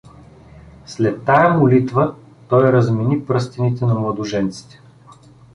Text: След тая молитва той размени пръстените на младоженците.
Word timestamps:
След 0.85 1.25
тая 1.25 1.53
молитва 1.57 2.15
той 2.49 2.71
размени 2.71 3.25
пръстените 3.25 3.85
на 3.85 3.93
младоженците. 3.93 4.81